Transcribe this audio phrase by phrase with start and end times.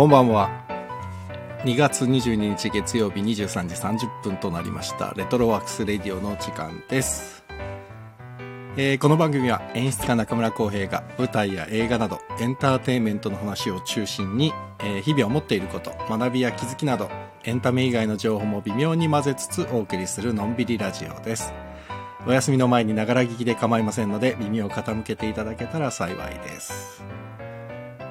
[0.00, 0.48] こんばんは。
[1.64, 5.12] 2月22日月曜日23時30分となりました。
[5.14, 7.44] レトロワークスレディオの時間です、
[8.78, 17.10] えーこの番組は演出家中村浩平が舞台や映画などエンターテインメントの話を中心に、えー日々思っていること学びや気づきなど
[17.44, 21.52] エンタメ以外の情報も微妙に混ぜつつお送りするのんびりラジオです。
[22.26, 27.04] お休みの前にながら聞きで構いませんので耳を傾けていただけたら幸いです。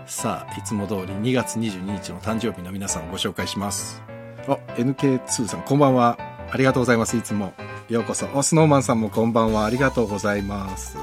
[0.10, 4.02] さあいつも通り2月22日の誕生日の皆さんをご紹介します。
[4.48, 6.18] あ NK2 さんこんばんは。
[6.52, 7.16] ありがとうございます。
[7.16, 7.54] いつも。
[7.90, 8.28] ようこそ。
[8.34, 9.66] おスノーマンさんもこんばんは。
[9.66, 10.98] ありがとうございます。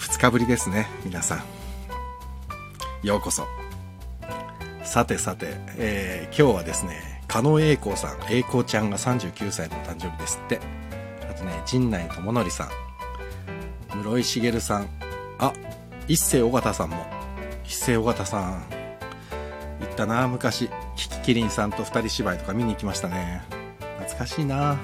[0.00, 1.36] 2日ぶりですね皆さ
[3.02, 3.06] ん。
[3.06, 3.46] ようこそ。
[4.84, 5.46] さてさて、
[5.78, 10.60] えー今日はですね加納栄光さん栄光ちゃんが39歳の誕生日ですって。
[11.30, 12.68] あとね陣内智則さん
[13.96, 14.88] 室井茂さん
[15.38, 15.54] あ
[16.06, 17.21] 一世尾形さんも
[17.72, 18.64] 一世尾形さん。
[19.80, 20.68] 行ったな昔。
[20.94, 23.40] キキキリンさんと二人芝居とか見に行きましたね。
[23.96, 24.76] 懐かしいな。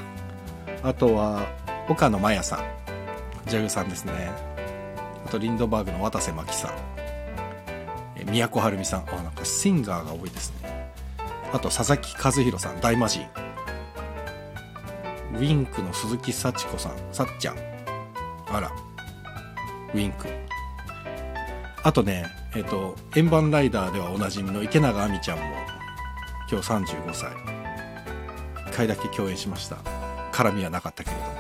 [0.83, 1.47] あとは
[1.91, 2.65] 岡野真也さん。
[3.47, 4.31] 女優さんですね。
[5.27, 6.71] あとリンドバーグの渡瀬真希さん。
[8.17, 9.05] え宮古晴美さん。
[9.11, 10.91] あなんかシンガーが多いですね。
[11.53, 12.81] あと佐々木和弘さん。
[12.81, 13.27] 大魔神。
[15.35, 16.93] ウィンクの鈴木幸子さん。
[17.13, 17.59] さっちゃん。
[18.51, 18.73] あら。
[19.93, 20.27] ウィンク。
[21.83, 25.45] あとねえっ、と円盤ライダーではおなじみの池永亜美ちゃんも
[26.51, 27.31] 今日35歳。
[28.67, 29.77] 1回だけ共演しました。
[30.33, 31.35] 絡みはなかったけれども。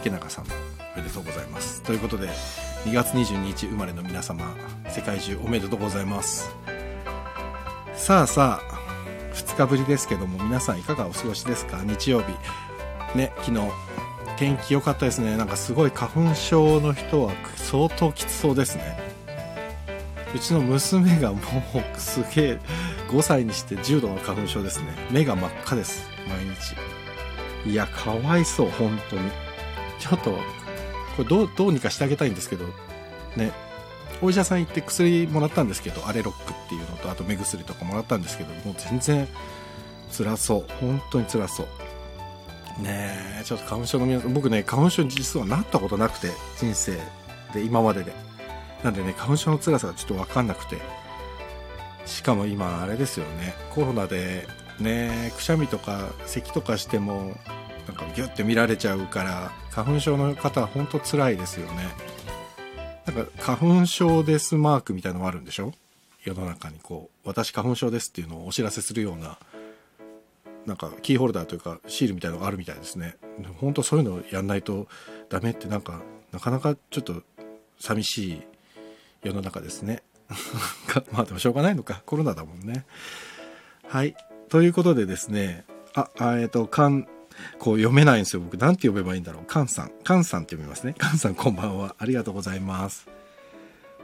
[0.00, 0.46] 池永さん
[0.94, 1.82] おめでとうございます。
[1.82, 2.28] ということで
[2.84, 4.56] 2月22日生まれの皆様
[4.88, 6.50] 世界中おめでとうございます。
[7.94, 11.82] さあさあ2日ぶりですけども皆さんいかがお過ごしですか？
[11.84, 12.32] 日曜日。
[13.16, 13.60] ね昨日。
[14.36, 15.36] 天気良かったですね。
[15.36, 19.09] なんかすごい花粉症の人は相当きつそうですね。
[20.34, 22.58] うちの娘がもうすげえ
[23.08, 24.86] 5歳にして重度の花粉症ですね。
[25.10, 26.08] 目が真っ赤です。
[26.28, 26.76] 毎日。
[27.70, 29.30] いやかわいそう本当に。
[29.98, 30.38] ちょっとこ
[31.18, 32.64] れどうどうにかしてあげたいんですけど
[33.36, 33.52] ね。
[34.22, 39.26] お医者さん行って薬もらったんですけどアレロックっていうのとあと目薬とかもらったんですけどもう全然
[40.16, 40.66] 辛そう。
[40.80, 41.66] 本当に辛そう。
[42.82, 46.98] ねえちょっと花粉症の皆さん僕ね花粉症に実はなったことなくて人生
[47.52, 48.29] で今までで。
[48.84, 50.78] なんでね花粉症の辛さがちょっと分かんなくて。
[52.06, 53.54] しかも今あれですよね。
[53.70, 54.48] コロナで
[54.80, 57.36] ねくしゃみとか咳とかしても
[57.86, 61.84] なんかギュッて見られちゃうから花粉症の方は本当辛いですよね。
[63.06, 65.72] なんか花粉症ですマークみたいのもあるんでしょ？
[66.24, 67.28] 世の中にこう。
[67.28, 69.38] 私花粉症ですっていうのをお知らせするような
[70.66, 73.16] なんかキーホルダーというかシールみたいのがあるみたいですね。
[73.58, 74.88] 本当そういうのをやんないと
[75.28, 76.00] ダメってなんか
[76.32, 77.22] なかなかちょっと
[77.78, 78.42] 寂しい
[79.22, 80.02] 世の中ですね。
[81.12, 82.02] まあでもしょうがないのか。
[82.06, 82.84] コロナだもんね。
[83.86, 84.14] はい。
[84.48, 85.64] ということでですね。
[85.94, 87.08] ああえっ、とかん
[87.58, 88.42] こう読めないんですよ。
[88.42, 89.44] 僕なんて呼べばいいんだろう。
[89.44, 89.92] カンさん。
[90.04, 90.94] カンさんって読みますね。
[90.96, 91.96] カンさんこんばんは。
[91.98, 93.08] ありがとうございます。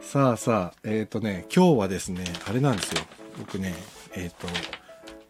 [0.01, 3.03] さあさあえっ、とね今日はですねあれなんですよ。
[3.39, 3.75] 僕ね
[4.15, 4.49] えっ、と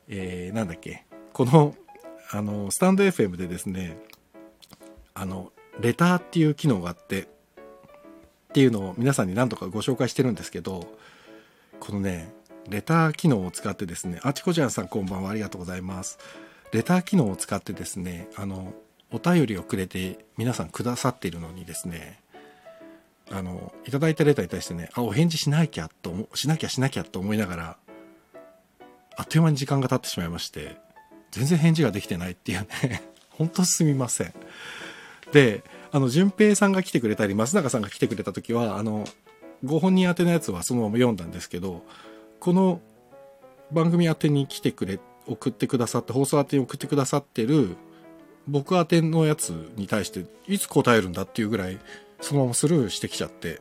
[0.09, 1.05] えーなんだっけ。
[1.33, 1.75] この
[2.31, 3.99] あのスタンド FM でですね
[5.15, 7.29] あのレターっていう機能があって
[8.49, 10.87] っていうのを皆さんに何とかご紹介してるんですけど
[11.81, 12.33] このね
[12.69, 16.19] レター機能を使ってですねあちこちゃんさんこんばんはありがとうございます。
[16.73, 18.75] レター機能を使ってですねあの
[19.13, 22.21] お便りをくれて皆さんくださっているのにですね
[23.31, 27.77] あのいただいたレターに対してねあお返事しなきゃとしなきゃしなきゃと思いながら
[29.17, 30.77] あっという間に時間が経ってしまいまして
[31.31, 34.35] 全然返事ができてないっていうね 本当すみません。
[35.33, 39.05] であの順平さんが来てくれたり松永さんが来てくれた時はあの
[39.65, 41.83] ご本人宛てのやつはそのまま読んだんですけど
[42.41, 42.81] この
[43.73, 47.77] 番組宛てに来てくれ送ってくださって放送宛てに送ってくださってる
[48.47, 51.79] 僕宛てのやつに対していつ答えるんだっていうぐらい
[52.21, 53.61] そのままスルーしてきちゃって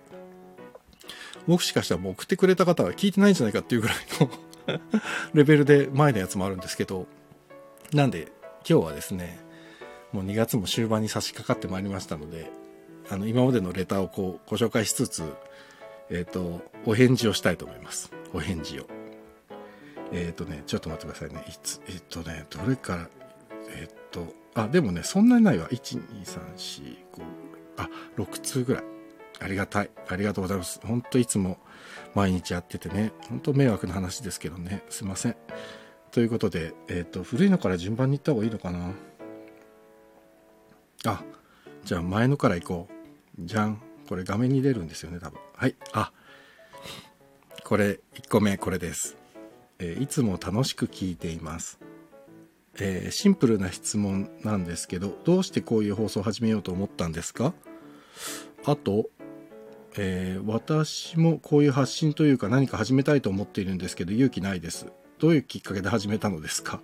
[1.47, 4.29] もしかしたらもう送ってくれた方は聞いてないんじゃないかっていうぐらいの
[5.33, 7.07] レベルで前のやつもあるんですけど
[7.93, 8.31] なんで
[8.67, 9.39] 今日はですね
[10.11, 12.51] もう2月も終盤に差し掛かってまいりましたので
[13.09, 15.23] あの今までのレターをこうご紹介しつつ
[16.09, 18.11] えっ、とお返事をしたいと思います。
[18.33, 18.87] お返事を。
[20.11, 21.43] えっ、とねちょっと待ってくださいね。
[21.49, 23.09] いつえっ、とねどれから
[23.69, 25.67] えっ、とあでもねそんなにないわ。
[25.69, 26.95] 12345
[27.77, 28.83] あ6通ぐらい。
[29.39, 29.89] ありがたい。
[30.07, 30.79] ありがとうございます。
[30.85, 31.57] 本当いつも
[32.13, 34.83] 毎日やっててね本当迷惑な話ですけどね。
[34.89, 35.35] すいません。
[36.11, 38.91] ということで、えっと古いのから順番に行った方がいいのかな。
[41.13, 41.23] あ
[41.83, 46.11] じゃあ前のから行こうじゃんこれ画面に出るんですよね多分はいあ
[47.63, 49.17] これ、1個目これです。
[49.79, 51.79] えーいつも楽しく聞いています。
[52.79, 57.53] えーシンプルな質問なんですけど、どうしてこういう放送を始めようと思ったんですか？
[58.65, 59.09] あと、
[59.97, 64.85] えー私もこういう発信というか何か始めたいと思っているんですけど勇気ないです。
[65.17, 66.81] どういうきっかけで始めたのですか？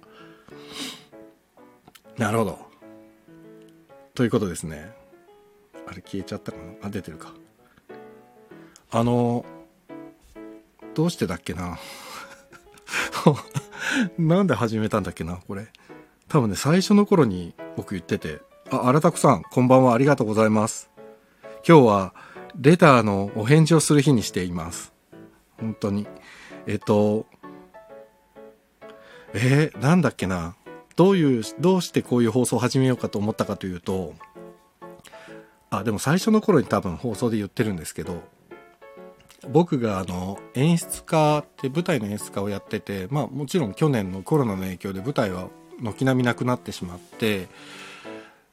[2.17, 2.70] なるほど。
[4.13, 4.92] ということですね。
[5.88, 6.63] あれ消えちゃったかな？
[6.88, 7.34] あ、出てるか。
[8.92, 9.46] あの、
[10.94, 11.78] どうしてだっけな？
[14.18, 15.38] なんで始めたんだっけな？
[15.48, 15.68] これ。
[16.28, 20.90] 多分ね、最初の頃に僕言ってて、あ、荒拓さん、こんばんは、ありがとうございます。
[21.68, 22.13] 今日は、
[22.60, 24.94] レターのお返事をする日にしています。
[25.58, 26.08] 本当に。
[26.68, 27.25] えっと、
[29.34, 30.56] えーなんだっけな？
[31.01, 34.13] どういう、どうしてこういう放送を始めようかと思ったかというと、
[35.71, 38.21] あ、でも最初の頃に多分放送で言ってるんですけど、
[39.50, 45.50] 僕があの演出家って舞台の演出家をやっててまあもちろん去年のコロナの影響で舞台は
[45.80, 47.48] 軒並みなくなってしまって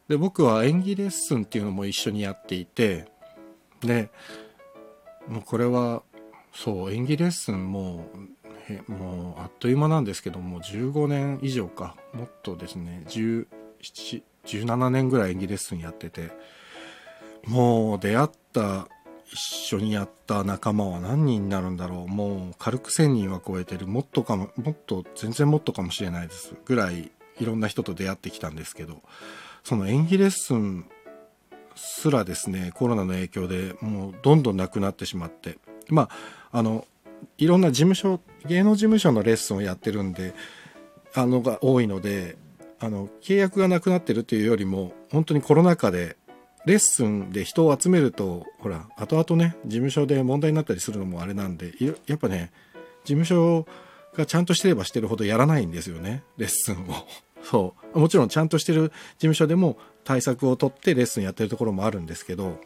[0.09, 3.09] で僕は演技レッスンっていうのも一緒にやっていて
[3.83, 4.09] で
[5.29, 6.03] もうこれは
[6.55, 8.09] そう演技レッスンも
[8.69, 11.97] へもうあっという間なんですけども15年以上か。
[12.13, 13.47] もっとですね17
[14.45, 16.31] 17年ぐらい演技レッスンやってて
[17.47, 18.89] もう出会った
[19.31, 22.09] 一緒にやった仲間は何人になるんだろう。
[22.09, 23.87] もう軽く1000人は超えてる。
[23.87, 26.55] もっとかももっと全然もっとかもしれないです。
[26.65, 29.03] ぐらいいろんな人と出会ってきたんですけど
[29.63, 30.87] その演技レッスン
[31.75, 35.59] すらですねコロナの影響でもうどんどんなくなってしまって。
[35.89, 36.09] ま
[36.51, 36.87] ああの
[37.39, 40.35] いろんな事務所芸能事務所のレッスンをやってるんで
[41.15, 42.37] あのが多いので
[42.81, 46.17] あの契約がなくなってるというよりも本当にコロナ禍で
[46.65, 52.51] レッスンで人を集めるとほら後々ね事務所で問題になったりするのもあれなんでややっぱね
[53.05, 53.67] 事務所
[54.15, 56.95] がちゃんとしてればしてるほどやらないんですよねレッスンを。
[57.43, 58.01] そう。
[58.01, 62.59] もちろんちゃんとしてる事務所でも対策を取ってレッスンやってるところもあるんですけど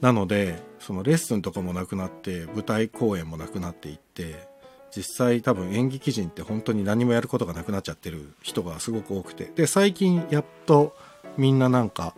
[0.00, 4.46] なのでそのレッスンとかもなくなって舞台公演もなくなっていって
[4.94, 9.50] 実際多分演劇人って本当に何もやることがなくなっちゃってる人がすごく多くて。
[9.56, 10.96] で最近やっと
[11.36, 12.14] みんななんか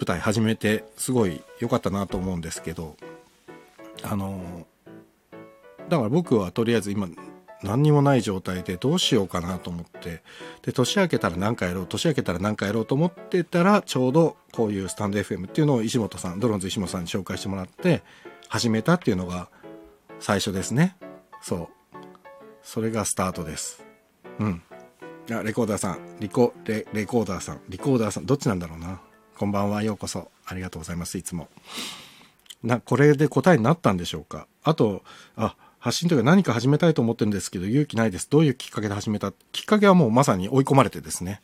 [0.00, 2.96] 舞台始めてすごい良かったなと思うんですけど
[4.02, 4.66] あの
[5.88, 7.06] だから僕はとりあえず今
[7.62, 10.22] 何にもない状態でどうしようかなと思って
[10.62, 18.02] で年明けたら何かやろう年明けたら何かやろうと思ってたらちょうどこういうスタンド FM っていうのを石本さんドローンズ石本さんに紹介してもらって
[18.48, 19.48] 始めたっていうのが
[20.20, 20.96] 最初ですね。
[21.40, 21.68] そう。
[22.62, 23.84] それがスタートです。
[24.38, 24.62] うん。
[25.30, 26.16] あレコーダーさん。
[26.20, 27.60] リコレレコーダーさん。
[27.68, 29.00] リコーダーさんどっちなんだろうな。
[29.36, 30.30] こんばんはようこそ。
[30.44, 31.48] ありがとうございますいつも。
[32.62, 34.46] なこれで答えになったんでしょうか。
[34.62, 35.02] あと
[35.36, 38.30] あ発信というか何か始めたいと思ってるんですけど勇気ないです。
[38.30, 39.32] どういうきっかけで始めた？
[39.50, 41.42] きっかけはもうまさに追い込まれてですね。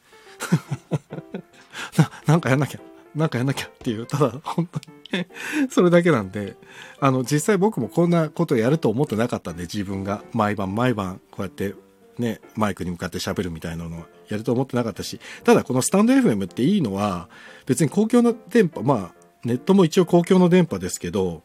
[1.98, 2.80] ななんかやんなきゃ。
[3.16, 5.26] なんかやんなきゃっていうただ本当に
[5.70, 6.54] それだけなんで
[7.00, 10.22] あの実際僕もこんなことやると思ってなかったんで自分が。
[10.32, 11.74] 毎晩毎晩こうやって
[12.16, 17.28] ねマイクに向かって喋るみたいなのをやると思ってなかったしただこのスタンド FM っていいのは
[17.66, 21.42] 別に公共の電波まあネットも一応公共の電波ですけど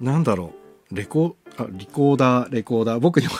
[0.00, 0.61] なんだろう。
[0.92, 3.32] レコあリコーダーレコーダー僕にも。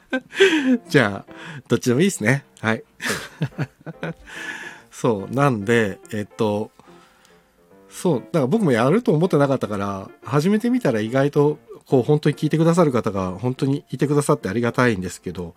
[0.88, 1.32] じゃあ
[1.68, 2.44] どっちでもいいですね。
[2.60, 2.84] はい。
[4.90, 6.70] そうなんでえっと
[7.88, 15.54] そうだから僕もやると思ってなかったから始めてみたら意外とこう本当に聞いてくださる方が本当にいてくださってありがたいんですけど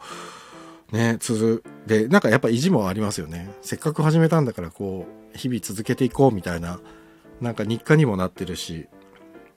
[0.92, 3.52] ね続でなんかやっぱ意地もありますよね。
[3.62, 6.80] せっかく始めたんだからこう日々続けていこうみたいな
[7.42, 8.88] なんか日課にもなってるし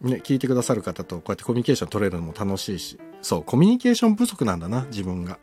[0.04, 2.98] ね、聞いてくださる方とこうやってコミュニケーション取れるのも楽しいし。
[3.22, 5.38] そうコミュニケーション不足なんだな自分が。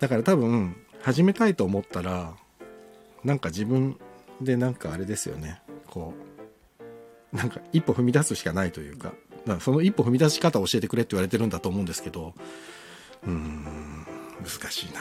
[0.00, 2.34] だから多分始めたいと思ったら
[3.24, 3.98] なんか自分
[4.40, 5.62] でなんかあれですよね。
[5.86, 6.12] こ
[7.32, 9.12] うなんか一歩踏み出すしかないというか。
[9.46, 12.34] かその一歩踏み出し方を教えてくれって言われてるんだと思うんですけど。
[13.24, 14.06] うーん
[14.42, 15.00] 難しいな。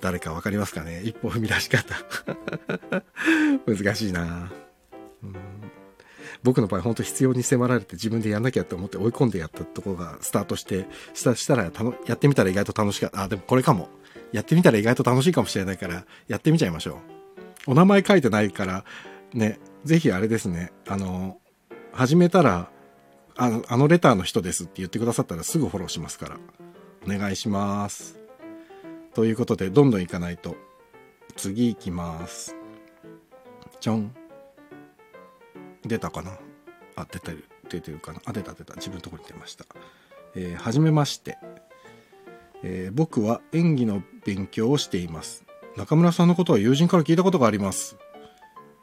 [0.00, 1.02] 誰か分かりますかね？
[1.02, 1.94] 一歩踏み出し方。
[3.66, 4.50] 難しいな。
[5.22, 5.69] うん。
[6.42, 13.22] 僕の場合本当必要に迫られて自分でやんなきゃって思って追い込んでやったところがスタートしてしたしたらたのやってみたら意外と楽しかった。
[13.22, 13.88] あでもこれかも。
[14.32, 17.00] やってみたら意外と楽しいかもしれないからやってみちゃいましょ
[17.66, 18.84] うお名前書いてないから
[19.34, 20.72] ねぜひあれですね。
[20.86, 21.38] あの
[21.92, 22.70] 始めたら
[23.36, 26.38] あのあのレターの人ですって言ってくださったらすぐフォローしますから。
[27.02, 28.18] お願いします。
[29.14, 30.54] ということでどんどん行かないと。
[31.36, 32.54] 次行きます。
[33.80, 34.14] じゃん
[35.84, 36.32] 出たかな？
[36.96, 37.44] あ出てる。
[37.68, 38.20] 出てるかな？
[38.24, 38.74] あ出た出た。
[38.74, 39.64] 自分のところに出ました。
[40.34, 41.38] えー、はじめまして、
[42.62, 45.44] えー、僕は演技の勉強をしています。
[45.76, 47.96] 中村さんのことは友人から聞いたことがあります。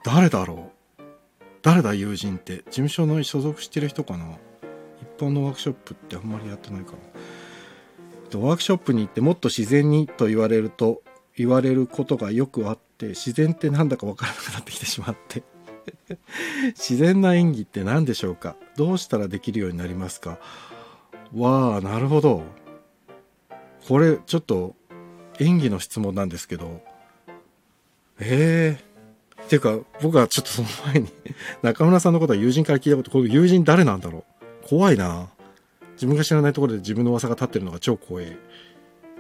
[0.04, 1.04] 誰だろう？
[1.62, 2.58] 誰だ友人って？
[2.58, 4.38] 事務所の所属してる人かな？
[5.02, 8.40] 一般のワークショップってあんまりやってないかな。
[8.40, 11.02] ワークショップに行ってもっと自然にと言われると
[11.38, 15.44] 言われることがよくあって自然ってなんだかわからなくなってきてしまって。
[16.78, 18.56] 自然な演技って何でしょうか？
[18.76, 20.40] どうしたらできるようになりますか？
[21.36, 22.44] わあなるほど。
[23.88, 24.76] これちょっと
[25.40, 26.82] 演技の質問なんですけど。
[28.20, 31.10] ええー、っていうか僕はちょっとその前に
[31.62, 34.26] 中村さんのことは友人から聞いたことこの友人誰なんだろ
[34.64, 34.68] う？
[34.68, 35.30] 怖いな。
[35.94, 38.38] 自分が知らないところで自分の噂が立ってるのが超怖い。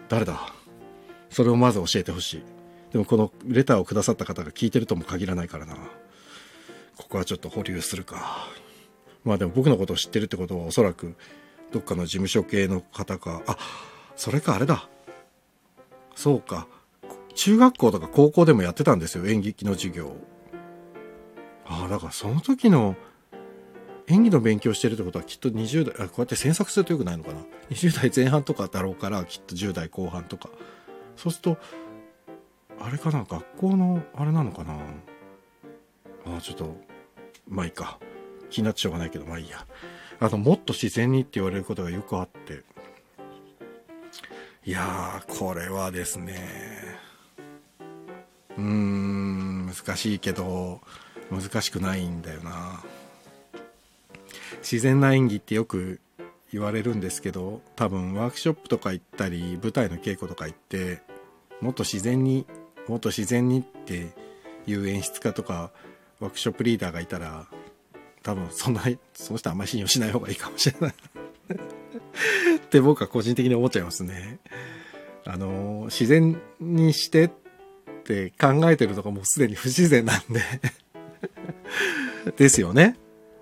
[0.10, 0.54] 誰だ？
[1.30, 2.44] それをまず教えてほしい。
[2.92, 5.76] でもこのレターをくださった方が聞いてるとも限らないからな。
[6.98, 8.48] ここはちょっと保留するか。
[9.24, 11.16] まあでも僕のことを知ってるってことはおそらく
[11.72, 13.44] どっかの事務所系の方か。
[13.48, 13.58] あ
[14.16, 14.88] それかあれだ。
[16.16, 16.68] そうか。
[17.36, 19.28] 中学校とか高校でもやってたんですよ。
[19.28, 20.16] 演劇の授業
[21.66, 22.96] ああだからその時の
[24.08, 27.42] 演技の勉強してるってことはきっと20代あこうやって詮索するとよくないのかな。
[27.70, 30.50] 20代前半とかだろうからきっと10代後半とか。
[31.16, 31.58] そうすると
[32.80, 34.78] あれかな学校のあれなのかな。
[36.26, 36.87] あちょっと
[37.48, 38.00] まあいいか。
[38.50, 39.66] 気になってしょうがないけどまあいいや。
[40.20, 42.64] あともっと自然にって言われることがよくあって。
[44.66, 46.36] いやーこれはですね。
[48.58, 50.82] うーん難しいけど
[51.30, 52.84] 難しくないんだよな。
[54.60, 56.00] 自然な演技ってよく
[56.52, 61.02] 言われるんですけど多分ワークショップとか行ったり舞台の稽古とか行って
[61.62, 62.46] もっと自然に
[62.88, 64.14] もっと自然にって
[64.66, 65.72] いう演出家とか
[66.20, 67.48] ワークショップリーダーがいたら
[68.24, 68.82] 多分そんな
[69.14, 70.94] その人あんまり信用しない方がいいかもしれない。
[72.58, 74.40] って僕は個人的に思っちゃいますね。
[75.26, 77.32] あの自然にしてっ
[78.04, 80.42] て考えてるとかもうすでに不自然なんで。
[82.36, 82.98] ですよね。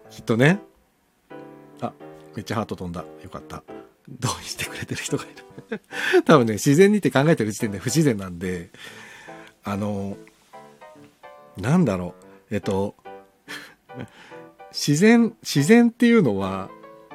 [0.10, 0.60] きっとね。
[1.82, 1.94] あ
[2.36, 3.06] めっちゃハート飛んだ。
[3.24, 3.64] よかった。
[4.08, 5.28] 同意してくれてる人がい
[5.70, 5.82] る。
[6.26, 8.70] 多分ね自然にって考えてる時点で不自然なんで
[9.64, 10.18] あの
[11.58, 12.25] なんだろう。
[12.56, 12.96] えっと
[14.72, 16.70] 自然、自然っていうのは、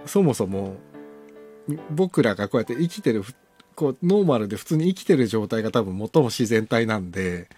[0.07, 0.77] そもそも、
[1.91, 3.23] 僕らがこうやって生きてる、
[3.75, 7.49] こう、ノーマルで普通に生きてる状態が多分最も自然体なんで、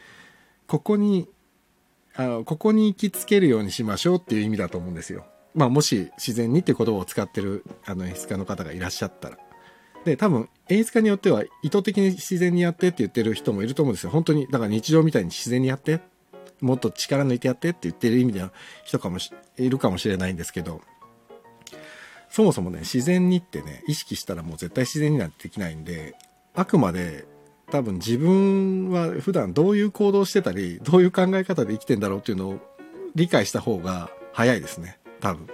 [0.67, 1.29] ここに、
[2.17, 5.25] あの、ここに行きつけるようにしましょうっていう意味だと思うんですよ。
[5.55, 9.39] まあ、もし自然にって言葉を使ってる、あの、演出家の方がいらっしゃったら。
[10.05, 14.11] で、多分、演出家によっては意図的に自然にやってって言ってる人もいると思うんですよ。
[14.11, 16.01] 本当に、だから日常みたいに自然にやって
[16.63, 18.53] もっと力抜いてやってって言ってる意味では
[18.85, 20.81] 人かもし、いるかもしれないんですけど、
[22.31, 26.15] そもそもね、自然にってね、意識したらもう絶対自然になんてできないんで、
[26.55, 27.27] あくまで
[27.71, 32.59] 多分自分は普段どういう行動してたり、どういう考え方で生きてんだろうっていうのを
[33.15, 34.99] 理解した方が早いですね。
[35.21, 35.49] 多分。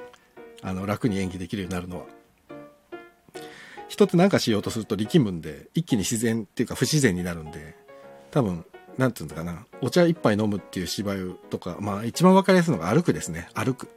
[0.62, 2.06] あの、楽に演技できるようになるのは。
[3.88, 7.76] 人って何かしようとすると力むんで、一気に自然っていうか不自然になるんで、
[8.30, 8.66] 多分
[8.98, 13.48] なんていうのかな、お茶一杯飲むっていう芝居とか、まあ一番わかりやすいのが歩くですね。
[13.54, 13.88] 歩く。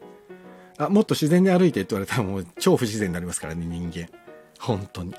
[0.77, 4.08] あ、もっと自然に歩いてって言われたらもう超不自然になりますからね、人間。
[4.60, 5.12] 本当に。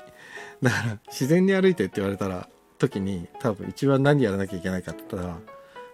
[0.61, 2.47] だから自然に歩いてって言われたら、
[2.79, 5.37] 時に多分一番何やらなきゃいけないかって言ったら、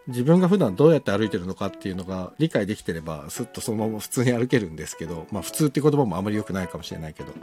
[0.08, 7.34] 自分が普段どうやって歩いてるのかっていうのが理解できてれば、すっとそのまま普通に歩けるんですけど、まあ普通って言葉もあまり良くないかもしれないけど、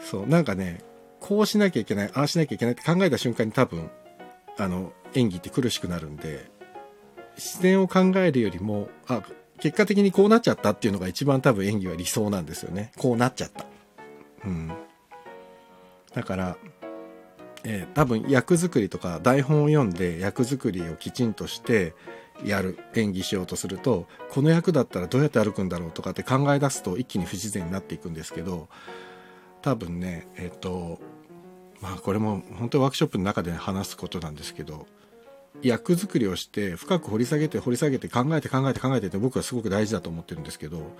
[0.00, 0.82] そう、なんかね、
[1.20, 3.90] こうしなきゃいけない、ああしなきゃいけないって考えた瞬間に多分、
[4.58, 6.50] あの、演技って苦しくなるんで、
[7.36, 9.22] 自然を考えるよりも、あ、
[9.60, 12.92] 結果的にこうなっちゃったっていうのが一番多分演技は理想なんですよね。
[12.96, 13.64] こうなっちゃった。
[14.44, 14.72] うん。
[16.14, 16.56] だから、
[17.64, 21.94] えー、多分役作りとか台本を読んで役作りをきちんとして
[22.44, 28.68] やる演技しようとするとこの役だったらどうやって歩くんだろうとかって考え出すと一気に不自然になっていくんですけど
[29.62, 31.00] 多分ねえっ、ー、と
[31.80, 34.86] まあこれも本当にワークショップの中で話すことなんですけど
[35.62, 40.92] 役作りをして深く掘り下げて掘り下げて考えて考えて考えてって僕はすごく大事だと思ってるんですけど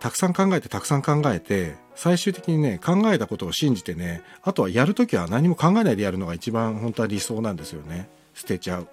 [0.00, 8.08] たくさん考えてたくさん考えて最終的にね考えたことを信じてねあとはやるときは何も考えないでやるのが一番本当は理想なんですよね。
[8.34, 8.88] 捨てちゃう。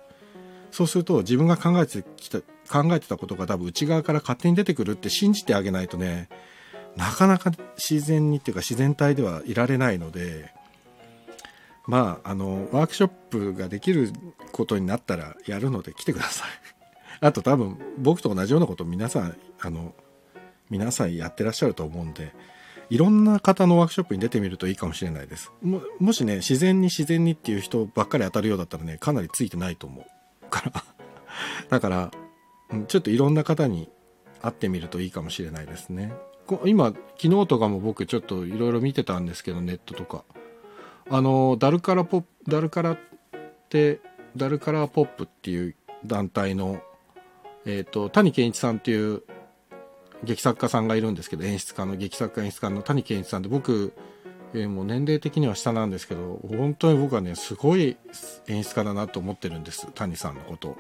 [0.72, 6.30] そうすると自分が考えてきた考えてたことが多分内側から勝手に出てくるって信じてあげないとね
[6.96, 10.54] なかなか自然にっていうか自然体ではいられないので
[11.92, 14.14] まあ、あの、ワークショップができる
[14.54, 16.48] ことになったらやるので来てください。
[17.20, 19.94] あと多分、僕と同じようなこと皆さん、あの、
[20.70, 22.34] 皆さんやってらっしゃると思うんで、
[22.90, 25.52] いろんな方のワークショップに出てみるといいかもしれないです。
[25.62, 30.50] ももしね、自然に自然にっていう人ばっかり当たるようだったらね、かなりついてないと思う。
[30.50, 30.86] から
[31.68, 32.12] だから、
[32.88, 33.90] ちょっといろんな方に
[34.42, 36.14] 会ってみるといいかもしれないですね。
[36.64, 40.24] 今、昨日とかも僕ちょっといろいろ見てたんですけど、ネットとか。
[41.14, 43.00] あの、ダルカラポップ、ダルカラっ
[43.68, 44.00] て、
[44.38, 45.76] ダルカラポップっていう
[46.06, 46.82] 団体の、
[47.66, 49.22] え、ー、と、谷健一さんっていう
[50.24, 53.92] 劇作家さんがいるんですけど、演出家の、劇作家演出家の谷健一さんで、僕、
[54.54, 57.98] えー、もう年齢的には下なんですけど、本当に僕はね、すごい
[58.48, 60.78] 演出家だなと思ってるんです、谷さんのこと。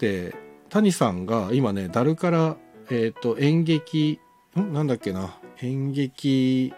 [0.00, 0.34] で、
[0.68, 2.56] 谷さんが今ね、ダルから、
[2.90, 4.18] えっ、ー、と、演劇、
[4.58, 4.72] ん？
[4.72, 6.74] なんだっけな、演劇、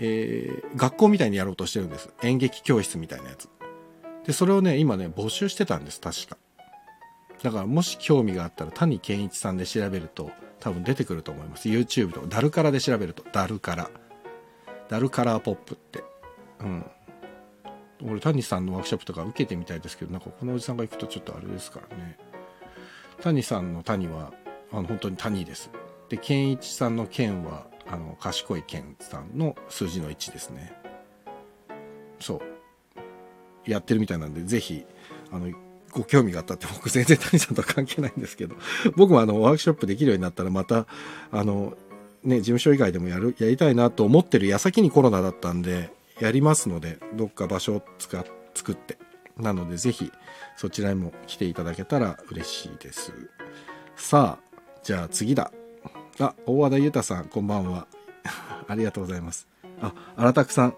[0.00, 2.10] えー、学校みたいにやろうとしてるんです。
[2.22, 3.48] 演劇教室みたいなやつ。
[4.26, 6.36] で、それをね、今ね、募集してたんです、確か。
[7.42, 11.68] だから、もし興味があったら、谷健一さんで調べると、多分出てくると思います。
[11.68, 13.90] YouTube とか、ダルカラで調べると、ダルカラ。
[14.88, 16.02] ダルカラーポップって。
[16.60, 16.84] うん。
[18.02, 22.18] 俺、谷さんのワークショップとか受けてみたいですけど、なんかこのおじさんが行くとちょっとあれですからね。
[23.22, 24.32] 谷さんの谷は、
[24.72, 25.70] あの、本当に谷です。
[26.08, 30.72] で、健一さんの健は、あの、賢い健さんの数字の1ですね。
[32.20, 33.70] そう。
[33.70, 34.84] やってるみたいなんで、ぜひ、
[35.32, 35.52] あの、
[35.92, 38.54] ご興味があったって僕全然谷さんとは関係ないんですけど、
[38.96, 40.86] 僕もあの、ワークショップできるようになったらまた、
[41.32, 41.76] あの、
[42.22, 48.98] ね、事務所以外でもやる、やりたいなと思ってる矢先にコロナだったんで、やりますので、どっか場所を使作って。
[49.36, 50.12] なので、ぜひ、
[50.56, 53.12] そちらにも来ていただけたら嬉しいです。
[53.96, 55.50] さあ、じゃあ次だ。
[56.18, 57.86] あ、大和田裕太さん、こんばんは。
[58.68, 59.48] ありがとうございます。
[59.80, 60.74] あ、荒拓さん。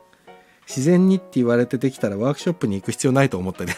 [0.69, 3.75] 自然にって言われてできたらワークショップに行く必要ないと思ったね。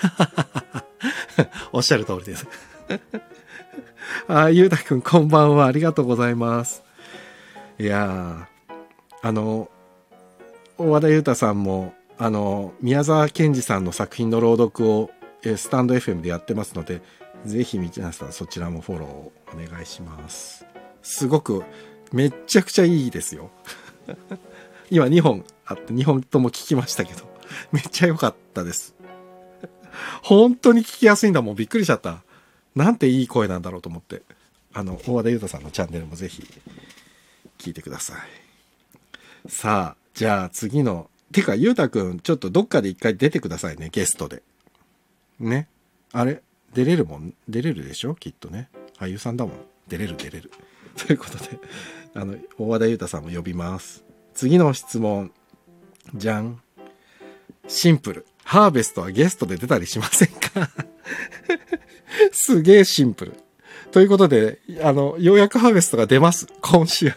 [1.73, 2.47] おっしゃる通りです。
[4.29, 5.67] あ、ゆうたくんこんばんは。
[5.67, 6.83] ありがとうございます。
[7.79, 8.49] いや
[9.23, 9.71] あの、
[10.79, 15.11] 大和田裕太さんも、あの、宮沢賢治さんの作品の朗読を、
[15.43, 17.03] えスタンド FM でやってますので、
[17.45, 20.67] ぜひ皆さんそちらもフォローお願いします。
[21.05, 21.62] すごく、
[22.12, 23.51] めっちゃくちゃいいですよ。
[24.90, 27.23] 今2本あって、2本とも聞きましたけど、
[27.71, 28.95] めっちゃ良かったです。
[30.23, 31.55] 本当に聞きやすいんだもん。
[31.55, 32.23] びっくりしちゃった。
[32.75, 34.23] なんていい声なんだろうと思って。
[34.73, 36.43] あの、大和田裕太さんのチャンネルもぜひ、
[37.59, 39.49] 聞いてください。
[39.49, 44.43] さあ、じゃあ次の、てか、ゆうたくん、ちょっとどっかで一回出てくださいね、ゲストで。
[45.38, 45.69] ね。
[46.12, 46.43] あれ？
[46.73, 47.35] 出れるもん？
[47.49, 48.14] 出れるでしょ？
[48.14, 48.69] きっとね。
[48.99, 49.57] 俳優さんだもん。
[49.87, 50.51] 出れる出れる。
[51.07, 51.59] ということで、
[52.15, 54.05] あの、大和田裕太さんも呼びます。
[54.35, 55.33] 次の質問。
[56.15, 56.61] じゃん。
[57.67, 58.27] シンプル。
[58.45, 60.71] ハーベストはゲストで出たりしませんか？
[62.31, 63.35] すげえシンプル。
[63.91, 66.47] ということで、あの、ようやくハーベストが出ます。
[66.61, 67.13] 今週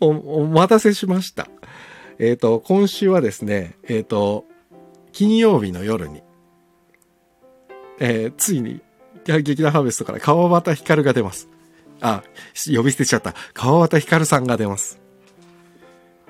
[0.00, 0.08] お。
[0.08, 1.48] お待たせしました。
[2.18, 4.46] えっ、ー、と、今週はですね、えっ、ー、と、
[5.12, 6.22] 金曜日の夜に、
[7.98, 8.80] えー、ついに、
[9.24, 11.48] 劇団ハーベストから川端光が出ます。
[12.02, 12.24] あ、
[12.66, 13.34] 呼び捨てしちゃった。
[13.54, 15.00] 川端光さんが出ます。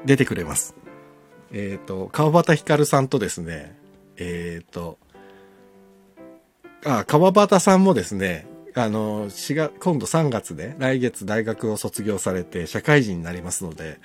[0.05, 0.75] 出てくれます。
[1.51, 3.77] えっ、ー、と、川端光さんとですね、
[4.17, 4.99] えっ、ー、と、
[6.85, 13.99] あ、川端さんもですね、あの、4月、今度3月で、来月大学を卒業されて社会人になりますので、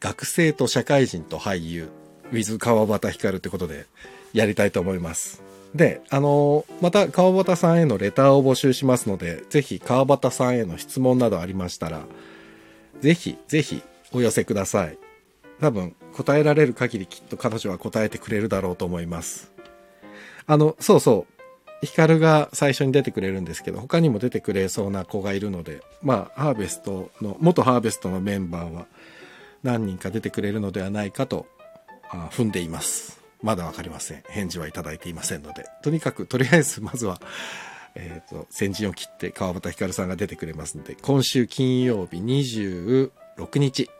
[0.00, 1.90] 学生と社会人と俳優、
[2.30, 3.86] ウィズ川端光ってことで
[4.32, 5.42] やりたいと思います。
[5.74, 12.02] で、あの、また川端さんへのレターを募集しますので、ぜひ川端さんへの質問などありましたら、
[13.00, 13.82] ぜひ、ぜひ
[14.12, 14.98] お寄せください。
[15.60, 19.52] 多分、答えられる限りきっと彼女は答えてくれるだろうと思います。
[20.46, 21.26] あの、そうそ
[21.82, 21.86] う。
[21.86, 28.86] ヒカルが最初に出てくれるんですけど、他にも出てくれそうな子がいるので、まあ、ハーベストの、元ハーベストのメンバーは
[29.62, 31.46] 何人か出てくれるのではないかと、
[32.10, 33.21] あ踏んでいます。
[33.42, 34.22] まだわかりません。
[34.28, 35.66] 返事はいただいていませんので。
[35.82, 37.20] とにかく、とりあえず、まずは、
[37.94, 43.90] えっ、ー、と、先陣を切って川端ひかるさんが出てくれますので、今週金曜日26日、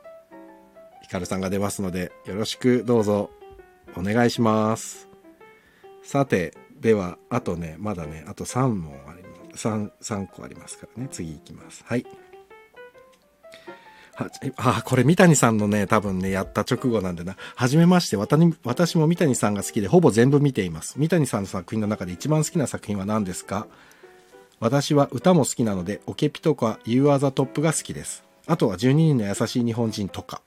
[1.02, 3.30] ひかるさんが出ますので、よろしくどうぞ
[3.96, 5.08] お願いします。
[6.02, 9.68] さて、では、あとね、まだね、あと3問あります。
[9.68, 11.08] 3、3個ありますからね。
[11.10, 11.84] 次行きます。
[11.86, 12.06] はい。
[14.14, 17.36] は、あ、これ三谷さんのね、多分ね、やった直後なんでな。
[17.56, 20.94] はじめまして、私も三谷さんが好きで、ほぼ全部見ています。
[20.98, 23.66] 三谷さんの作品の中で一番好きな作品は何ですか？
[24.60, 28.22] 私は歌も好きなので、オケピとか You Are the Top が好きです。
[28.46, 30.42] あとは12人の優しい日本人とか。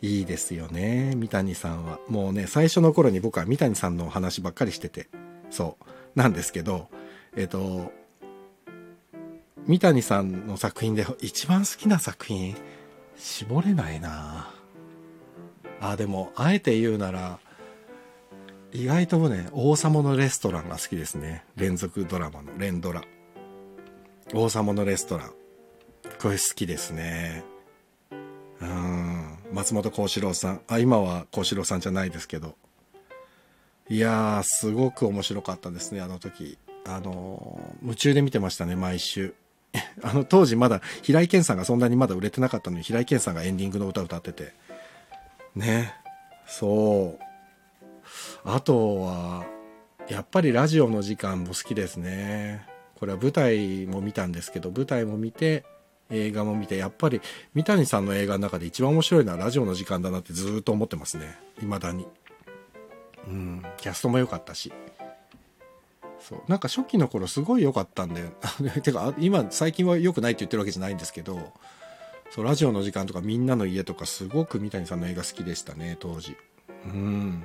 [0.00, 2.00] いいですよね、三谷さんは。
[2.08, 5.08] もうね、最初の頃に僕は三谷さんのお話ばっかりしてて、
[5.50, 5.84] そう、
[6.18, 6.88] なんですけど、
[7.36, 7.92] えっ、と、
[9.66, 12.56] 三谷さんの作品で一番好きな作品
[13.16, 14.52] 絞れないな。
[15.80, 17.40] あでもあえて言うなら
[18.72, 21.44] 意外とね王様のレストランが好きですね。
[21.56, 23.02] 連続ドラマの連ドラ。
[24.34, 25.32] 王様のレストラン。
[26.20, 27.44] これ好きですね。
[28.60, 29.38] うん。
[29.52, 30.60] 松本幸四郎さん。
[30.68, 32.56] あ今は幸四郎さんじゃないですけど。
[33.88, 36.58] いやーすごく面白かったですねあの時。
[36.84, 39.34] あのー、夢中で見てましたね毎週。
[40.02, 44.52] あの当時まだ平井堅さんがそんなにまだ売れてなかったのに平井堅さんがエンディングの歌歌ってて。
[45.54, 45.94] ね。
[46.46, 47.22] そう。
[48.44, 49.44] あとは
[50.08, 52.66] やっぱりラジオの時間も好きですね。
[52.96, 55.64] これは舞台も見たんですけど舞台も見て
[56.10, 57.20] 映画も見てやっぱり
[57.54, 61.38] 三谷さんの映画の中で一番面白いのはラジオの時間だなってずっと思ってますね。
[61.58, 62.06] 未だに。
[63.26, 63.62] うん。
[63.78, 64.72] キャストも良かったし。
[66.28, 66.42] そう。
[66.48, 68.30] なんか初期の頃すごい良かったんで
[68.82, 71.52] てか今最近は良くないって言ってるわけじゃないんですけど
[72.30, 76.36] そうラジオの時間とかみんなの家とかすごく三谷さんの映画好きでしたね当時。
[76.86, 77.42] うん。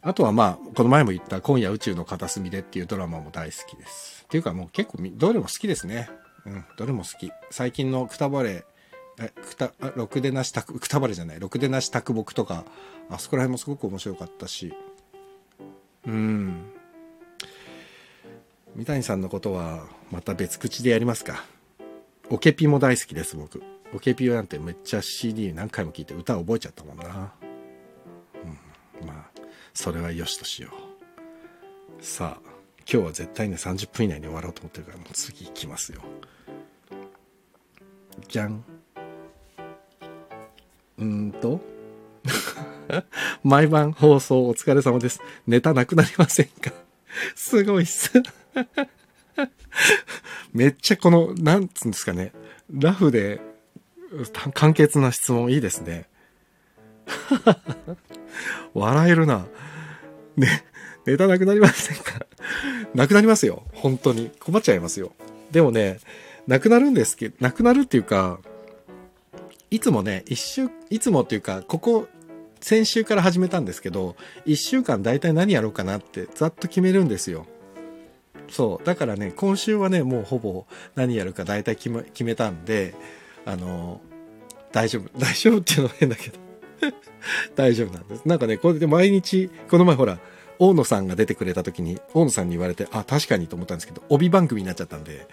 [0.00, 4.24] あとはまあこの前も言った「今夜宇宙の片隅で」っていうドラマも大好きです。
[4.24, 6.08] っていうかもう結構どれも好きですね。
[6.46, 7.30] うんどれも好き。
[7.50, 8.64] 最近のくたばれ
[9.18, 12.64] えくたあろくでなしくたばれじゃないろくでなし卓木とか
[13.10, 14.74] あそこら辺もすごく面白かったし。
[16.06, 16.70] うん。
[18.74, 21.44] 三谷さんのことはまた別口でやりますか。
[22.30, 23.62] オケピも大好きです僕。
[23.94, 27.32] オケピなんてめっちゃ CD 何回も聴いて歌覚えちゃったもんな、
[29.00, 29.40] うん、まあ
[29.72, 30.70] それはよしとしよ
[32.00, 32.04] う。
[32.04, 32.50] さあ
[32.90, 36.00] 今日は絶対ね30分以内に終わろうと思ってるからもう次行きますよ。
[38.26, 38.64] じゃん。
[40.98, 41.60] うんと。
[43.44, 45.20] 毎晩放送お疲れ様です。
[45.46, 46.72] ネタなくなりませんか？
[47.36, 48.10] すごいっす。
[50.52, 52.32] めっちゃこの、なんつうんですかね。
[52.72, 53.40] ラフで、
[54.52, 56.08] 簡潔な質問いいですね。
[58.74, 59.46] 笑えるな。
[60.36, 60.64] ね、
[61.06, 62.26] ネタなくなりませんか？
[62.94, 63.64] なくなりますよ。
[63.72, 64.30] 本当に。
[64.40, 65.12] 困っちゃいますよ。
[65.50, 65.98] でもね、
[66.46, 68.40] なくなるんですけど、なくなるっていうか、
[69.70, 72.08] いつもね、一週、いつもっていうか、ここ、
[72.60, 77.46] 先週から始めたんですけど、一週間大体何やろうかなってざっと決めるんですよ。
[78.54, 78.86] そう。
[78.86, 80.64] だからね、今週はね、もうほぼ
[80.94, 82.94] 何やるか大体決め決めたんで、
[83.44, 84.00] あの、
[84.70, 85.10] 大丈夫。
[85.18, 86.38] 大丈夫っていうのは変だけど。
[87.56, 88.22] 大丈夫なんです。
[88.24, 90.20] なんかね、これで毎日、この前ほら、
[90.60, 95.26] 大野さんが出てくれた時に、大野さんに言われて、あ、確かにと思ったんですけど、帯番組になっちゃったんで、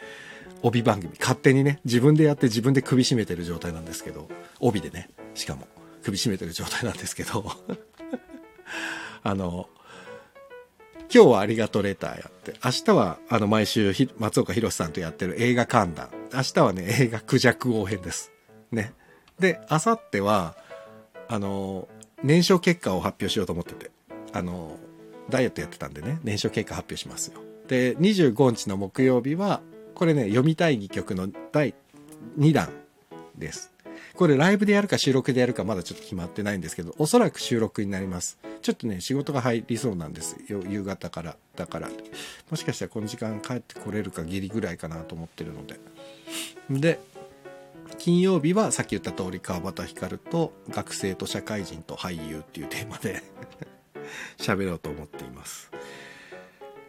[0.63, 4.29] 帯番組、勝手にね、自分でやって自分で首絞めてる状態なんですけど、
[4.59, 5.67] 帯でね、しかも、
[6.01, 7.45] 首絞めてる状態なんですけど、
[9.21, 9.69] あの、
[11.13, 18.31] 今日はありがとうレターやって、明日はあの毎週松岡弘さんとやってる映画観覧、明日はね、映画クジャク王編です。
[18.71, 18.93] ね。
[19.37, 20.55] で、明後日は、
[21.27, 21.89] あの、
[22.23, 23.91] 燃焼結果を発表しようと思ってて、
[24.31, 24.77] あの、
[25.29, 27.41] ダイエットやってたんでね、燃焼結果発表しますよ。
[27.67, 29.59] で、25日の木曜日は、
[29.95, 31.73] これね、読みたい戯曲の第
[32.37, 32.69] 2弾
[33.37, 33.70] です。
[34.15, 38.37] これライブでやるか収録でやるかまだちょっと決まってないんですけど、おそらく収録になります。
[38.61, 40.61] ちょっとね、仕事が入りそうなんですよ。
[40.67, 41.37] 夕方から。
[41.55, 41.89] だから、
[42.49, 45.79] もしかしたらこの時間帰ってこれるかギリぐらいかなと思ってるので。
[46.69, 46.99] で、
[47.97, 53.21] 金曜日はさっき言った通り川端光と学生と社会人と俳優っていうテーマで
[54.37, 55.71] 喋ろうと思っています。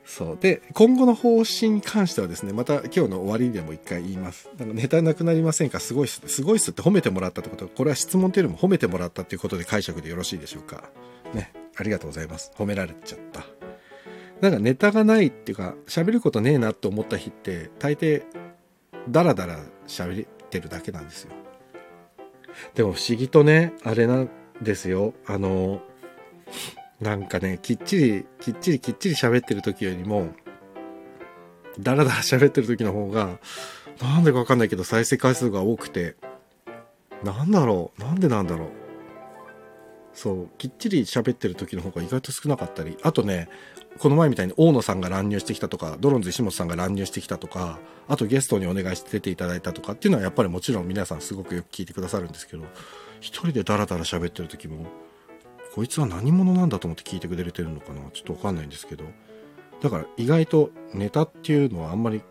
[0.04, 0.38] そう。
[0.38, 4.48] で、今後の方針に関してはですね、また今日の終わりにでも一回言います。
[4.58, 5.80] なんかネタなくなりませんか？
[5.80, 6.20] すごいっす。
[6.26, 10.84] すごいっすって褒めてもらったってことは、これは質問というよりも褒めてもらったっていうことで解釈でよろしいでしょうか。
[11.34, 11.52] ね。
[11.76, 12.52] ありがとうございます。
[12.56, 13.44] 褒められちゃった。
[14.40, 18.24] なんかネタがないっていうか、喋ることねえなって思った日って、大抵、
[19.08, 21.30] ダラダラ喋ってるだけなんですよ。
[22.74, 25.14] でも不思議とね、あれなんですよ。
[25.26, 25.80] あの、
[27.02, 30.28] なんかね、きっちり、きっちりきっちり喋ってる時よりも、
[31.80, 33.40] だらだら喋ってる時の方が、
[34.00, 36.14] なんでかわかんないけど再生回数が多くて、
[37.24, 38.68] なんだろうなんでなんだろう。
[40.14, 43.48] そう、きっちり喋ってる時の方が意外と少なかったり、あとね、
[43.98, 52.62] この前みたいに大野さんが乱入してきたとか、ドロンズ石本さんが乱入してきたとか、あとゲストにお願いして出ていただいたとかっていうのはやっぱりもちろん皆さんすごくよく聞いてくださるんですけど、
[53.20, 54.86] 一人でダラダラ喋ってる時も、
[55.74, 58.10] こいつは何者なんだと思って聞いてくれてるのかな？
[58.12, 59.04] ちょっとわかんないんですけど。
[59.80, 62.22] だから意外とネタっていうのはあんまり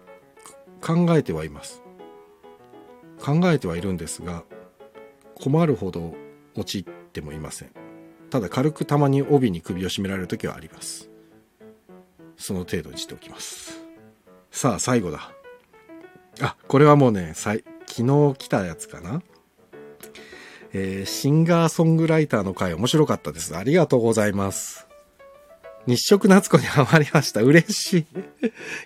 [0.79, 1.81] 考えてはいます。
[3.19, 4.43] 考えてはいるんですが
[5.35, 6.15] 困るほど
[6.55, 7.71] 陥ってもいません。
[8.29, 11.09] ただ軽くたまに帯に首を絞められる時はあります。
[12.37, 13.83] その程度にしておきます。
[14.51, 15.31] さあ最後だ。
[16.41, 19.21] あこれはもうね、昨日来たやつかな？
[20.73, 23.55] えー、シンガーソングライターの回面白かったです。
[23.55, 24.87] ありがとうございます。
[25.87, 27.41] 日食夏子にハマりました。
[27.41, 28.05] 嬉しい。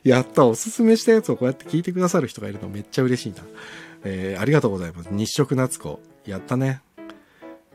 [0.10, 0.46] やった。
[0.46, 3.44] おすすめしたやつをこうやって聞いてくださる人がいるのめっちゃ嬉しいな。
[4.04, 5.10] えー、ありがとうございます。
[5.12, 6.00] 日食夏子。
[6.26, 6.82] やったね。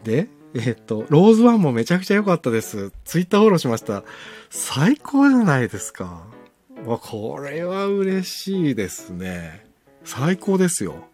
[0.02, 2.92] で、えー、っと、ローズワンもめちゃくちゃ良かったです。
[3.04, 4.04] ツイッターフォローしました。
[4.48, 6.24] 最高じゃないですか。
[6.84, 9.66] わ、これは嬉しいですね。
[10.04, 11.04] 最高ですよ。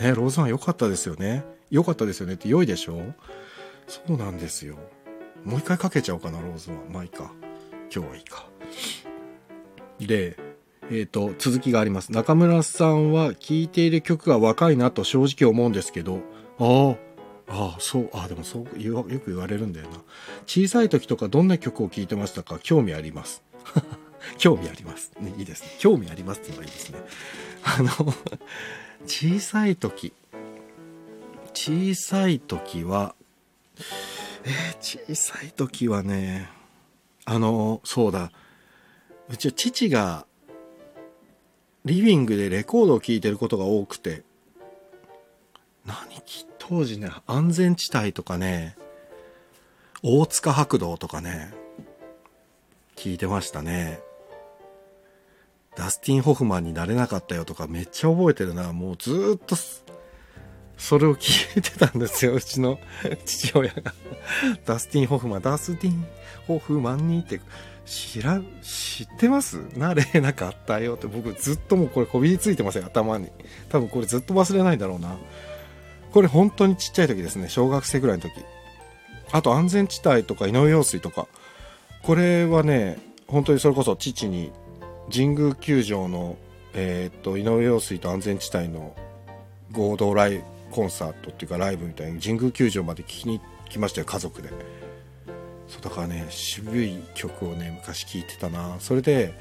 [0.00, 1.44] ね、ローズワン良かったですよね。
[1.70, 3.14] 良かったですよねって良いでしょ？
[3.86, 4.76] そうなんですよ。
[5.44, 6.92] もう一回かけちゃおうかな、ローズワン。
[6.92, 7.32] まあいいか。
[7.94, 8.46] 今日はいいか。
[10.00, 10.36] で、
[10.90, 12.12] えっ、ー、と、続きがあります。
[12.12, 16.20] 中村さんは聴いている曲が若いなと正直思うんですけど、
[16.58, 16.96] あ
[17.48, 20.02] あ、ああ、そう、ああ、でもそうよく言われるんだよな。
[20.46, 22.58] 小さい時とかどんな曲を聴いてましたか？
[22.62, 23.42] 興味あります。
[24.38, 25.12] 興味あります。
[25.20, 25.70] ね、いいですね。
[25.78, 26.98] 興味ありますっていうのがいいですね。
[27.64, 27.88] あの、
[29.06, 30.12] 小さい時。
[31.62, 33.14] 小さい時は、
[34.44, 36.48] えー、小さい時はね、
[37.26, 38.32] あの、そうだ。
[39.28, 40.24] うちは父が
[41.84, 44.22] リビングでレコードを聴いてることが多くて、
[45.84, 45.96] 何
[46.58, 48.74] 当時ね、安全地帯とかね、
[50.02, 51.52] 大塚白道とかね、
[52.96, 54.00] 聞いてましたね。
[55.76, 58.72] ダスティン・ホフマンになれなかったよとかめっちゃ覚えてるな。
[58.72, 59.56] もうずっと、
[60.80, 62.80] それを聞いてたんですよ、うちの
[63.26, 63.92] 父親が。
[64.64, 66.06] ダスティン・ホフマン、ダスティン・
[66.46, 67.38] ホフマンにって
[67.84, 69.58] 知ら、知ってます？
[69.76, 73.28] なれなかったよって僕ずっともうこれこびりついてますよ、頭に。
[73.68, 75.18] 多分これずっと忘れないだろうな。
[76.12, 78.32] これ本当にちっちゃい時ですね、小学生ぐらいの時。
[79.32, 81.28] あと安全地帯とか井上陽水とか。
[82.02, 84.50] これはね、本当にそれこそ父に
[85.12, 86.36] 神宮球場の、
[86.72, 88.96] えー、っと、井上陽水と安全地帯の
[89.72, 94.50] 合同ライコンサートっていうかライブみたいに神宮球場まで聞きに来ましたよ、家族で。
[95.70, 99.32] そうだからね渋い曲をね昔聴いてたなそれで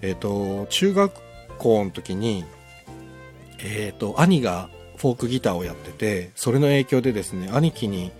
[0.00, 1.12] えっ、ー、と中学
[1.58, 2.44] 校の時に
[3.58, 8.10] えっ、ー、と兄がフォークギターをやっててそれの影響でですね兄貴に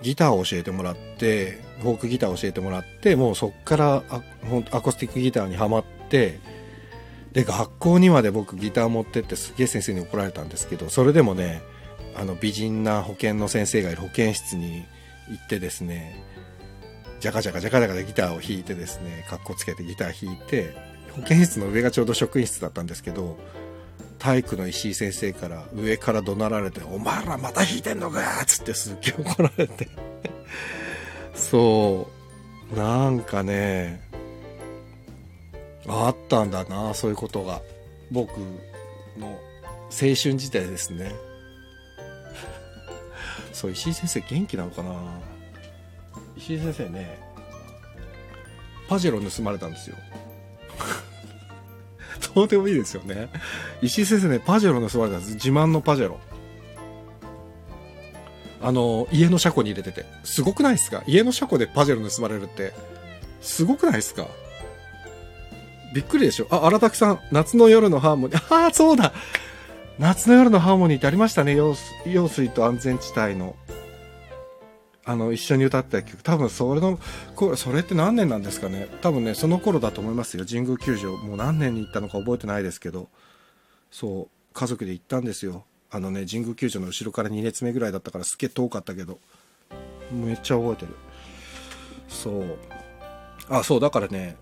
[0.00, 6.40] ギターを教えてもらってフォークギターを教えてもらってもうそっからアアコースティックギターにはまって
[7.32, 11.60] で学校にまで僕ギター持ってってすげえ先生に怒られたんですけどそれでもね
[12.18, 14.84] あの美人な保健の先生がいる保健室に
[15.30, 16.24] 行ってですね
[17.20, 20.72] ジャカジャカジャカジャカでギターを弾いてですね、カッコつけてギター弾いて、
[21.16, 23.36] 保健室の上がちょうど職員室だったんですけど、
[24.20, 29.88] 体育の石井先生から上から怒鳴られて、お前らまた弾いてんのかっつってすっげえ怒られて
[31.34, 32.08] そ
[32.72, 34.00] う、なんかね、
[35.88, 37.62] あったんだな、そういうことが。
[38.12, 38.38] 僕
[39.18, 39.38] の青
[39.90, 41.12] 春時代ですね。
[43.58, 44.94] そう、石井先生元気なのかな？
[46.36, 47.18] 石井先生ね
[48.88, 49.96] パジェロ盗まれたんですよ。
[52.34, 53.28] どうでもいいですよね。
[53.82, 55.34] 石井先生ねパジェロ盗まれたんです。
[55.34, 56.20] 自慢のパジェロ。
[58.62, 60.06] あの家の車庫に入れてて。
[60.24, 61.02] すごくないですか？
[61.06, 62.72] 家の車庫でパジェロ盗まれるって。
[63.40, 64.28] すごくないですか？
[65.94, 66.46] びっくりでしょ？
[66.50, 68.54] あ、荒滝さん、夏の夜のハーモニー。
[68.54, 69.12] ああ、そうだ
[69.98, 71.56] 夏の夜のハーモニーってありましたね。
[71.56, 71.74] 用
[72.28, 73.56] 水と安全地帯の。
[75.04, 76.22] あの一緒に歌った曲。
[76.22, 77.00] 多分それの
[77.56, 78.88] それって何年なんですかね。
[79.00, 80.44] 多分ねその頃だと思いますよ。
[80.46, 83.08] 神宮球場もう何年に行ったのか覚えてないですけど。
[83.90, 85.64] そう家族で行ったんですよ。
[85.90, 89.18] あのね神宮球場の後ろから2列目ぐらいだったからすっげえ遠かったけど。
[90.12, 90.94] めっちゃ覚えてる。
[92.08, 92.58] そう。
[93.48, 94.36] あそうだからね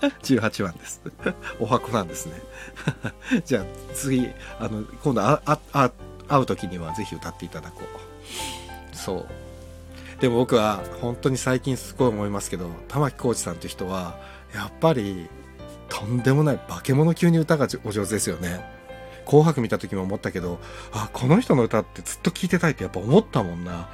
[0.00, 1.00] 18番です。
[1.60, 2.34] お箱なんですね。
[3.44, 4.28] じゃあ次
[4.58, 5.90] あの今度ああ
[6.28, 8.96] 会う時にはぜひ歌っていただこう。
[8.96, 9.26] そう。
[10.20, 14.18] でも僕は本当に最近すごい思いますけど玉置浩二さんって人は
[14.54, 15.28] やっぱり
[15.88, 18.64] とんでもない化け物級に歌がお上手ですよね。
[19.26, 20.60] 紅白見た時も思ったけど
[20.92, 23.88] あこの人の歌ってずっと聴いてたいってやっぱ思ったもんな。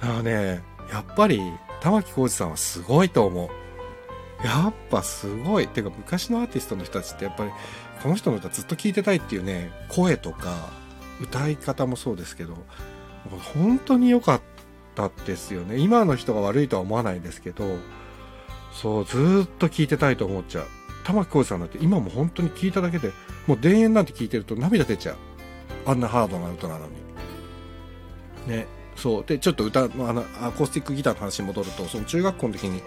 [0.00, 1.42] だからねやっぱり
[1.80, 3.65] 玉置浩二さんはすごいと思う。
[4.44, 5.68] やっぱすごい。
[5.68, 7.50] てか昔のアーティストの人たちってやっぱり
[8.02, 10.70] この人の歌ずっと聴いてたいっていうね声とか
[11.20, 12.56] 歌い方もそうですけど
[13.54, 14.40] 本当に良かっ
[14.94, 15.78] たですよね。
[15.78, 17.78] 今の人が悪いとは思わないですけど
[18.72, 20.66] そうずっと聞いてたいと思っちゃう。
[21.04, 23.12] 玉置浩二さんだって今も本当に聞いただけで
[23.46, 25.16] もう田園なんて聞いてると涙出ちゃう。
[25.86, 26.92] あんなハードな歌なのに。
[28.48, 29.24] ねそう。
[29.24, 32.82] でちょっと歌のあのアコースティックギターの話に戻るとその中学校の時に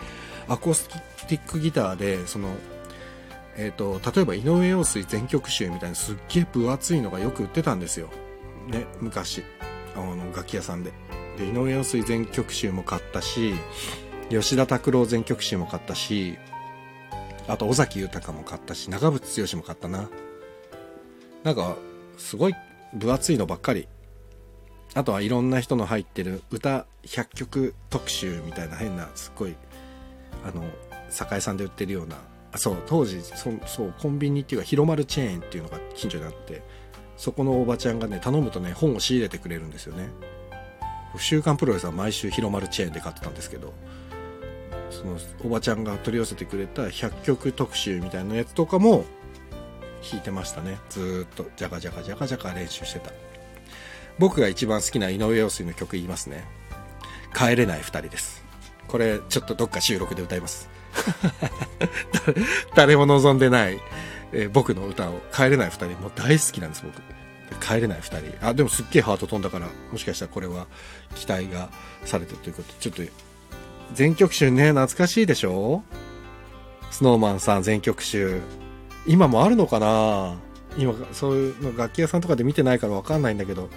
[0.50, 0.90] アコース
[1.28, 2.50] ティックギターでその
[3.60, 8.10] えっ、と、例えば井上陽水全曲集みたいなすっげえ分厚いのがよく売ってたんですよ。
[8.68, 9.44] ね、昔。
[9.96, 10.94] あの、楽器屋さんで。
[11.38, 13.54] で、井上陽水全曲集も買ったし、
[14.30, 16.38] 吉田拓郎全曲集も買ったし、
[17.50, 20.10] あと尾崎豊も買ったし、長渕剛も買ったな。
[21.44, 21.76] なんか、
[22.18, 22.56] すごい
[22.94, 23.90] 分厚いのばっかり。
[24.94, 29.56] あとはいろんな人の入ってる歌100曲特集みたいな変な、すっごい、
[30.46, 30.64] あの、
[31.10, 32.18] 酒屋さんで売ってるような、
[32.52, 36.62] あそう、当時そ、そう、コンビニっていうか、広丸チェーンっていうのが近所にあって、
[37.18, 40.10] そこのおばちゃんがね、頼むとね、本を仕入れてくれるんですよね。
[41.18, 43.74] 週刊プロレスは毎週広丸チェーンで買ってたんですけど、
[44.90, 49.06] そのおばちゃんが取り寄せてくれた100曲特集みたいなやつとかも
[50.10, 50.78] 弾いてましたね。
[50.90, 53.12] ずっと、ジャカジャカジャカジャカ練習してた。
[54.18, 56.46] 僕が一番好きな井上陽水の曲言いますね。
[57.36, 58.44] 帰れない二人です。
[58.90, 60.70] これ、ちょっとどっか収録で歌います。
[62.76, 63.80] 誰も望んでない、
[64.34, 67.02] えー僕の歌を、帰れない二人、もう大好きなんです、僕。
[67.66, 68.46] 帰れない二人。
[68.46, 70.68] あ、でもすっげえハート飛んだから、もしかしたらこれは
[71.16, 71.70] 期待が
[72.06, 73.14] されてるということで、ちょっと、
[73.94, 75.84] 全曲集ね、懐かしいでしょ？
[76.92, 78.42] スノーマンさん全曲集。
[79.08, 80.36] 今もあるのかな？
[80.78, 83.70] 今、そういうの楽器屋さんとかで見てないからわかんないんだけど、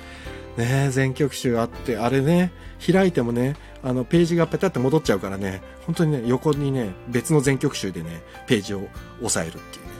[0.56, 2.52] ね全曲集あって、あれね、
[2.84, 8.88] 開いてもね、あの、ページがペタって戻っちゃうからね、本当にね、横にね、別の全曲集でね、ページを
[9.22, 9.92] 押さえるっていうね。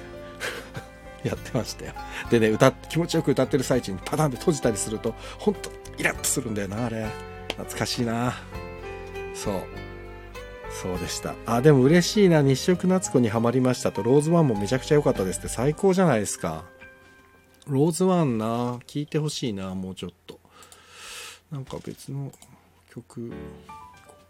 [1.30, 1.92] やってましたよ。
[2.30, 7.06] でね、歌、気持ちよく歌ってる最中にパタンって閉じたりすると、本当イラッとするんだよな、あれ。
[7.48, 8.34] 懐かしいな。
[9.34, 9.54] そう。
[10.72, 11.34] そうでした。
[11.46, 12.42] あ、でも嬉しいな。
[12.42, 16.64] 日食夏子にはまりましたと、ローズワンもめちゃくちゃ良かったですって最高じゃないですか。
[17.66, 20.41] ローズワンな、聞いてほしいな、もうちょっと。
[21.52, 22.32] なんか別の
[22.90, 23.30] 曲、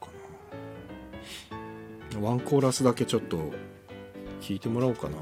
[0.00, 1.56] こうか
[2.20, 2.28] な。
[2.28, 3.38] ワンコーラスだけちょっと
[4.40, 5.16] 聞いてもらおうかな。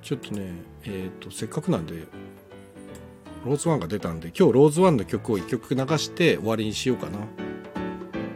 [0.00, 0.52] ちょっとね、
[0.84, 2.06] えっ、と、せっかくなんで、
[3.44, 7.18] ローズワンが出たんで、今日ローズワンの曲を1曲流して終わりにしようかな。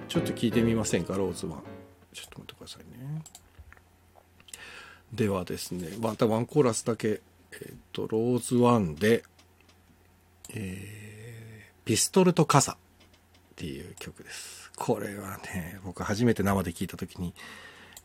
[0.07, 1.63] ちょっと聞いてみませんか、ローズワン。
[2.13, 3.23] ちょっと待ってくださいね。
[5.15, 9.25] ではですね、またワンコーラスだけ、えっ、と、ローズワンで、
[10.51, 11.28] えー、
[11.89, 12.77] ピストルと傘っ
[13.57, 14.71] ていう曲です。
[14.77, 17.33] これはね、僕初めて生で聞いた時に、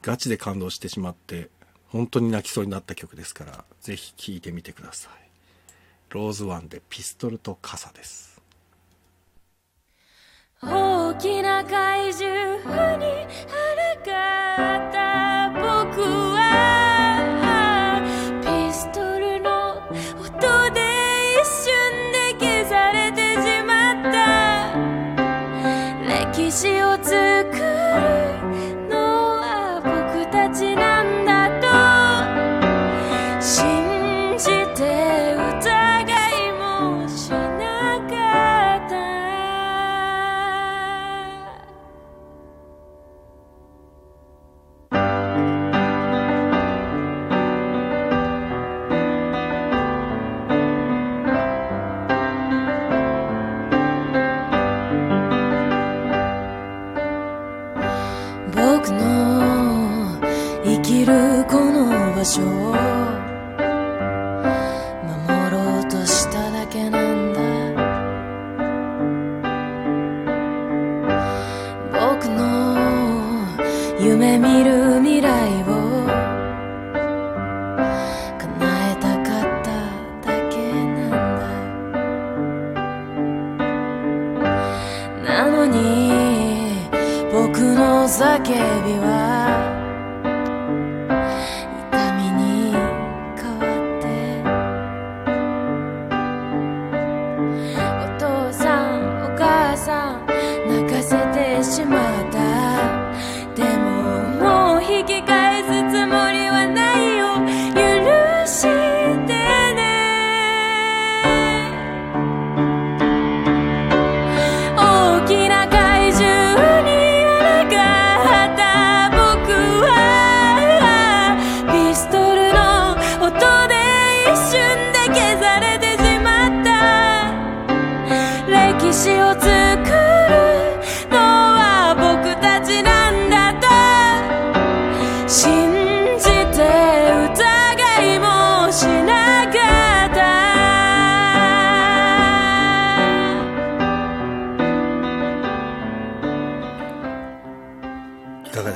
[0.01, 1.49] ガチで感動してしまって、
[1.89, 5.13] 本当に泣きそうになった曲ですから、ぜひ聴いてみてください。
[6.11, 8.41] ローズワンでピストルと傘です。
[10.61, 13.07] 大きな怪獣にあ
[13.75, 16.52] らかった僕は
[62.23, 62.62] の場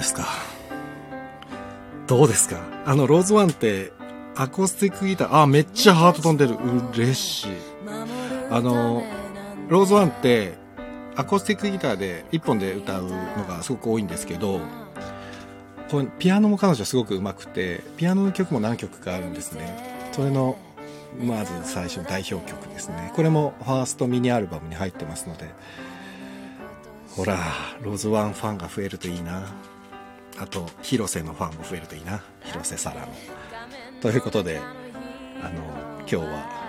[0.08, 0.26] ですか？
[2.08, 2.62] どうですか？
[2.86, 3.92] あの、ローズワンって、
[4.36, 6.56] アコースティックギター、あ、めっちゃハート飛んでる。
[6.94, 7.52] 嬉しい。
[8.50, 9.04] あの、
[9.68, 10.54] ローズワンって、
[11.18, 13.10] アコースティックギターで一本で歌うの
[13.48, 14.62] がすごく多いんですけど、
[15.90, 20.10] こピアノも彼女すごく上手くて、ピアノの曲も何曲かあるんですね。
[20.14, 20.58] それの、
[21.20, 23.12] まず最初の代表曲ですね。
[23.16, 25.50] これもファーストミニアルバムに入ってますので、
[27.16, 27.38] ほら、
[27.82, 29.48] ローズワンファンが増えるといいな。
[30.40, 32.22] あと、広瀬のファンも増えるといいな。
[32.44, 33.08] 広瀬サラの。
[34.02, 34.60] ということで、
[35.42, 35.64] あの、
[36.00, 36.68] 今日は、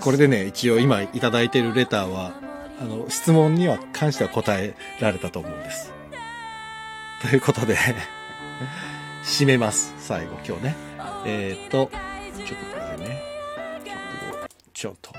[0.00, 2.32] これでね、一応今いただいているレターは、
[2.80, 5.92] あの、質問には関しては答えられたと思うんです。
[7.22, 7.76] ということで、
[9.24, 9.94] 締めます。
[9.98, 10.76] 最後、今日ね。
[11.24, 11.90] えー、と、
[12.44, 13.22] ちょっとこれでね、
[14.74, 15.10] ちょっと。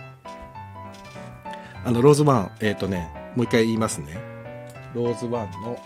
[1.84, 4.20] あの、ローズワン、えー、とね、もう一回言いますね。
[4.94, 5.80] ローズワンの、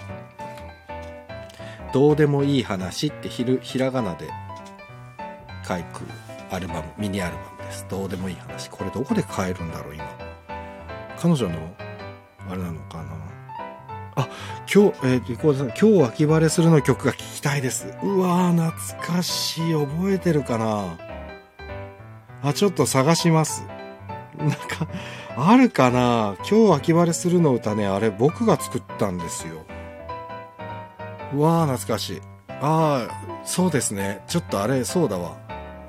[1.93, 4.29] どうでもいい話ってひるひらがなで
[5.67, 6.05] 書く
[6.51, 7.85] アルバムミニアルバムです。
[7.89, 8.69] どうでもいい話。
[8.69, 10.05] これどこで買えるんだろう今。
[11.19, 11.55] 彼女の
[12.49, 13.29] あれなのかな。
[14.15, 14.27] あ
[14.73, 17.87] 今日えー、リコーダーさん今日秋晴れするの曲が聴きたいです。
[18.03, 19.73] うわー懐かしい。
[19.73, 20.97] 覚えてるかな。
[22.41, 23.65] あちょっと探します。
[24.37, 24.87] なんか
[25.37, 26.35] あるかな。
[26.49, 29.65] 今日秋晴れするの歌ねあれ僕が作ったんですよ。
[31.33, 32.21] うわー懐かしい。
[32.61, 34.21] ああそうですね。
[34.27, 35.37] ちょっとあれそうだわ。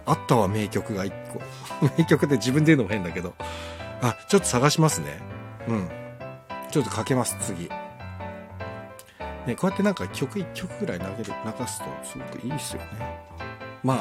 [0.06, 1.40] あったわ名曲が一個。
[1.98, 3.34] 名曲って自分で言うのも変だけど。
[4.02, 5.18] あちょっと探しますね。
[5.68, 5.90] うん。
[6.70, 7.70] ちょっとかけます次。
[9.46, 12.86] ねこうやってなんか曲1曲ぐらい投げる流すとすごくいいですよね。
[13.82, 13.94] ま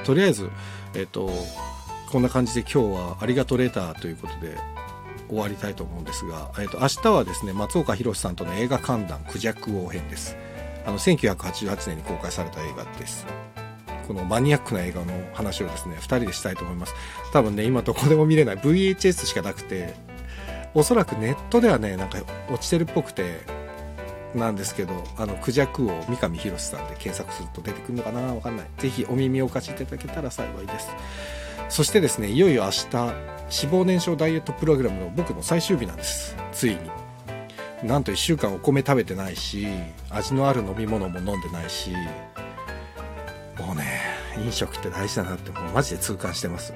[0.00, 0.50] あとりあえず
[0.94, 1.30] えっ、と
[2.10, 4.56] こんな感じで今日はありがとうレターということで
[5.28, 10.36] 終わりたいと思うんですが、えっと明日はですね松岡弘さんとの映画観覧クジャク王編です。
[10.88, 13.26] あの1988年に公開された映画です。
[14.06, 16.94] このマニアックな映画の話をですね2人でしたいと思います。
[17.30, 18.56] 多分ね今どこでも見れない。
[18.56, 19.92] VHS しかなくて
[20.72, 22.18] おそらくネットではねなんか
[22.48, 23.40] 落ちてるっぽくて
[24.34, 28.22] なんですけどあのクジャク王三上博さんで検索すると出てくるのかな？
[28.34, 28.66] わかんない。
[28.78, 30.88] ぜひお耳をお貸しいただけたら幸いです。
[31.68, 33.12] そしてですねいよいよ明日脂
[33.50, 36.34] 肪燃焼ダイエットプログラムの僕の最終日なんです。
[36.50, 36.78] ついに。
[37.82, 39.66] なんと1週間お米食べてないし
[40.10, 41.90] 味のある飲み物も飲んでないし
[43.58, 46.72] もうね飲食って大事だなってもうマジで痛感してます。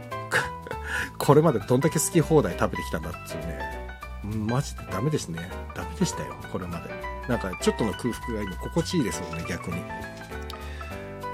[1.18, 3.82] これまでどんだけ好き放題食べてきたんだっていうね。
[4.24, 5.48] マジでダメですね。
[5.74, 6.90] ダメでしたよこれまで。
[7.28, 9.82] なんかちょっとの空腹が今心地いいですもんね逆に。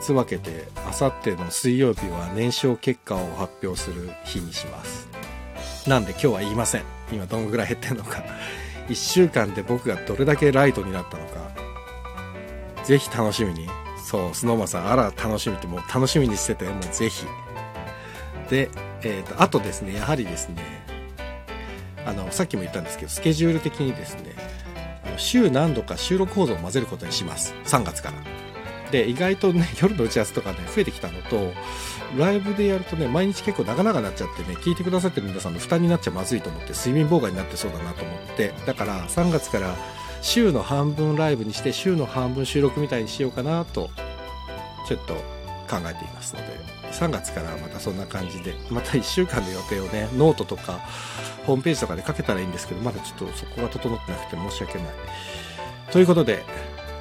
[0.00, 5.08] つわけてあさっての水曜日は燃焼結果を発表する日にします。
[5.86, 6.82] なんで今日は言いません。
[7.10, 8.22] 今どんぐらい減ってんのか。
[8.88, 11.50] 1週間で僕がどれだけライトになったのか。
[12.84, 13.68] ぜひ楽しみに。
[14.04, 17.26] そうスノーマンさんあら楽しみってもう楽しみにしててもうぜひ。
[18.48, 18.70] で、
[19.02, 20.62] えー、とあとですねやはりですね
[22.06, 24.34] あのさっきも言ったんですけどスケジュール的にですね
[25.18, 27.54] 週何度か収録放送を混ぜることにします。
[27.64, 28.16] 3月から。
[28.90, 31.52] で意外とね夜の打ち合わせとかね増えてきたのと
[32.16, 39.74] ライブでやるとね毎日結構長々なっちゃってね聞いてくださってる皆さんの負担になっちゃまずいと思って睡眠妨害になってそうだなと思ってだから3月から
[40.22, 43.90] 週の半分ライブにして週の半分収録みたいにしようかなと
[44.86, 45.14] ちょっと
[45.68, 50.80] 考えていますので3月からまたそんな感じでまた1週間の予定をねノートとか
[51.46, 54.86] ホームページとかで書けたらいいんですけどまだちょっとそこが整ってなくて申し訳ない。
[55.92, 56.44] ということで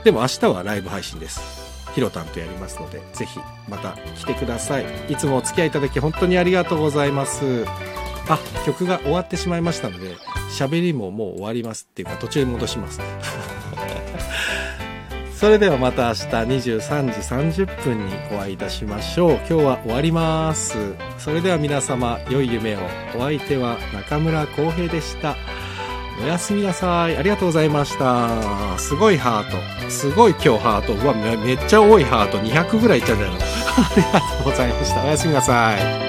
[0.03, 1.66] でも明日はライブ配信です。
[1.98, 4.86] ひろたんとやりますのでぜひまた来てください。
[5.10, 7.66] いつもお付き合いいただき本当にありがとうございます。
[8.30, 8.38] あ
[8.68, 10.16] 曲が終わってしまいましたので
[10.52, 13.02] 喋りももう終わりますっていうか途中で戻します。
[15.34, 19.32] それではまた明日23時30分にお会いいたしましょう。
[19.32, 20.78] 今日は終わります。
[21.18, 22.82] それでは皆様良い夢を。
[23.16, 25.36] お相手は中村浩平でした。
[26.22, 27.15] おやすみなさい。
[27.18, 28.78] ありがとうございました。
[28.80, 29.89] すごいハート。
[29.91, 30.93] すごい今日ハート。
[30.93, 32.39] うわめっちゃ多いハート。
[32.39, 33.41] 200ぐらいいっちゃうんじゃないの？
[33.45, 35.03] ありがとうございました。
[35.03, 36.07] おやすみなさい。